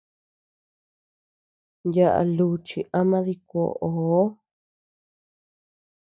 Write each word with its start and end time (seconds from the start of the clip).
Yaʼa 1.95 2.21
luchi 2.35 2.79
ama 2.99 3.17
dikuoʼoo. 3.25 4.23